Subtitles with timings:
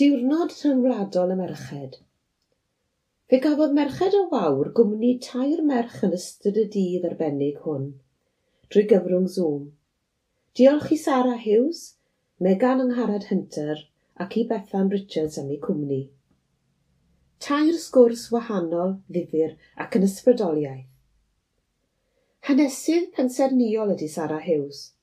[0.00, 1.96] Diwrnod rhyngwladol y merched.
[3.28, 7.82] Fe gafodd merched o wawr gwmni tair merch yn ystod y dydd arbennig hwn,
[8.72, 9.66] drwy gyfrwng Zoom.
[10.56, 11.82] Diolch i Sarah Hughes,
[12.46, 13.82] Megan Angharad Hunter
[14.24, 16.00] ac i Bethan Richards am ei cwmni.
[17.48, 19.52] Tair sgwrs wahanol, ddifur
[19.84, 20.88] ac yn ysbrydoliaeth.
[22.48, 24.80] Hanesydd pensaerniol ydy Sarah Hughes–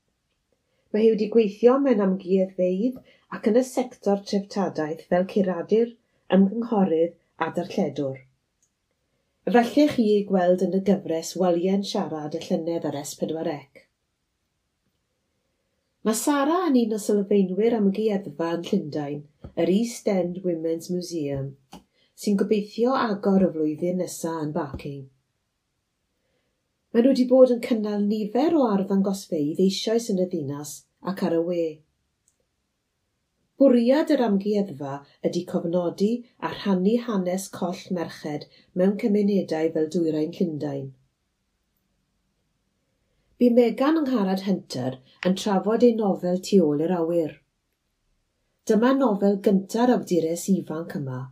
[0.93, 3.01] Mae hi wedi gweithio mewn amgueddfeidd
[3.37, 5.89] ac yn y sector treftadaeth fel curadur,
[6.37, 8.21] ymgynghorydd a darlledwr.
[9.47, 13.83] Efallech chi ei gweld yn y gyfres Walien Siarad y Llynedd ar S4C.
[16.07, 19.21] Mae Sara yn un o sylfaenwyr amgueddfa yn Llundain,
[19.59, 21.49] yr East End Women's Museum,
[22.23, 25.05] sy'n gobeithio agor y flwyddyn nesaf yn Barking.
[26.97, 30.69] Maen nhw wedi bod yn cynnal nifer o arddangosfeydd eisoes yn y ddinas
[31.11, 31.65] ac ar y we.
[33.61, 34.95] Bwriad yr amgueddfa
[35.29, 36.09] ydy cofnodi
[36.41, 38.49] a rhannu hanes coll merched
[38.81, 40.89] mewn cymunedau fel dwyrain Llundain.
[43.37, 44.97] Bu Megan yng Ngharad Hynter
[45.29, 47.39] yn trafod ei nofel tu ôl i'r awyr.
[48.65, 51.27] Dyma nofel gyntaf awdures ifanc yma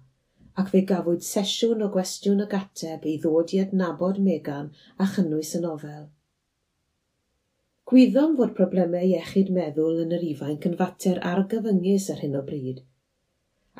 [0.61, 4.69] ac fe gafwyd sesiwn o gwestiwn y gateb i ddod i adnabod Megan
[5.03, 6.05] a chynnwys y nofel.
[7.91, 12.79] Gwyddom fod problemau iechyd meddwl yn yr ifainc yn fater argyfyngus ar hyn o bryd,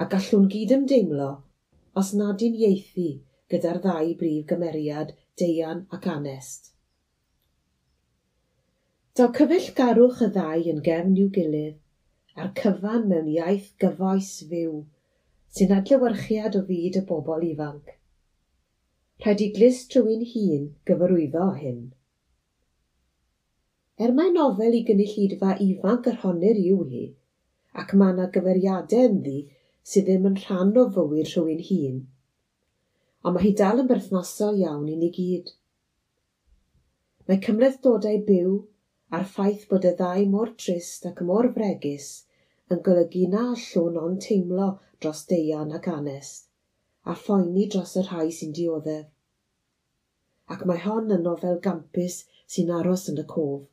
[0.01, 1.29] a gallwn gydymdeimlo
[2.01, 3.07] os nad i'n ieithi
[3.53, 6.73] gyda'r ddau brif gymeriad Deian ac Anest.
[9.15, 11.79] Daw cyfeillgarwch y ddau yn gefn i'w gilydd,
[12.35, 14.75] a'r cyfan mewn iaith gyfoes fyw–
[15.55, 17.91] sy'n adlewyrchiad o fyd y bobl ifanc.
[19.23, 21.77] Rhaid i glis trwy'n hun gyfarwyddo hyn.
[24.05, 27.05] Er mae nofel i gynulleidfa ifanc yr honir yw hi,
[27.83, 29.37] ac mae yna gyfeiriadau ynddi
[29.91, 32.03] sydd ddim yn rhan o fywyd rhywun hun,
[33.23, 35.55] ond mae hi dal yn berthnasol iawn i ni gyd.
[37.29, 38.55] Mae cymlethdodau byw
[39.15, 42.11] a'r ffaith bod y ddau mor trist ac mor fregus
[42.73, 44.69] yn golygu na allwn ond teimlo
[45.03, 46.47] dros deian ac anest,
[47.11, 49.05] a phoeni dros y rhai sy'n dioddef.
[50.53, 52.23] Ac mae hon yn nofel gampus
[52.55, 53.67] sy'n aros yn y cof.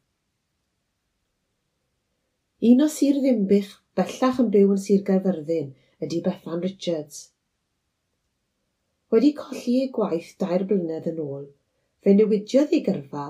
[2.71, 5.73] Un o Sir Ddimbych bellach yn byw yn Sir Gaerfyrddin
[6.05, 7.25] ydy Bethan Richards.
[9.13, 11.49] Wedi colli ei gwaith dair blynedd yn ôl,
[12.05, 13.27] fe newidiodd ei gyrfa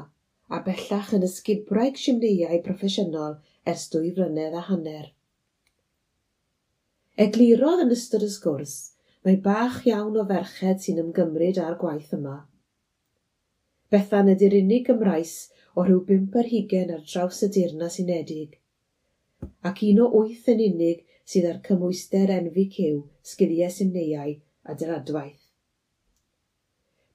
[0.52, 3.38] a bellach yn ysgubreg simneiau proffesiynol
[3.72, 5.10] ers dwy flynedd a hanner.
[7.20, 8.74] Eglurodd yn ystod y sgwrs
[9.26, 12.36] mae bach iawn o ferched sy'n ymgymryd â'r gwaith yma.
[13.92, 15.34] Bethan ydy'r unig Gymraes
[15.76, 18.56] o rhyw bump ar hugen ar draws y Deyrnas Unedig,
[19.68, 24.34] ac un o wyth yn unig sydd ar cymwyster enfi cyw, sgiliau simneiau
[24.64, 25.44] a dyladwaith.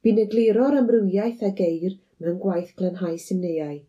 [0.05, 3.81] Bu'n egluro'r amrywiaeth a geir mewn gwaith glanhau simneiau,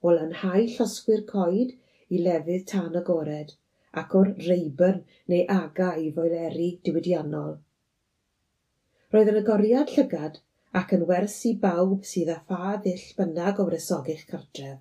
[0.00, 1.76] o lanhau llosgwyr coed
[2.08, 3.58] i lefydd tan agored
[4.02, 5.00] ac o'r reibyn
[5.32, 7.56] neu aga i foeleri diwydiannol.
[9.14, 10.38] Roedd yn agoriad llygad
[10.82, 14.78] ac yn wers i bawb sydd â pha ddill bynnag o wresogi'ch cartref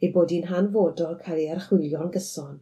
[0.00, 2.60] ei bod hi'n hanfodol cael ei archwilio'n gyson.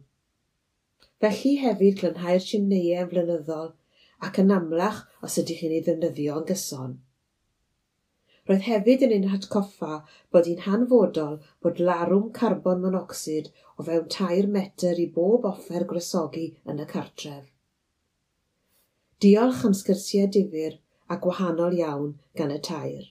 [1.23, 2.71] Felly hefyd glanhau'r yn
[3.11, 3.69] flynyddol
[4.27, 6.97] ac yn amlach os ydych chi'n ei ddefnyddio'n gyson.
[8.49, 9.95] Roedd hefyd yn ein hatgoffa
[10.35, 16.47] bod hi'n hanfodol bod larwm carbon monoxid o fewn tair metr i bob offer gwresogi
[16.73, 17.43] yn y cartref.
[19.25, 20.79] Diolch am sgyrsiau difyr
[21.13, 22.11] a gwahanol iawn
[22.41, 23.05] gan y tair.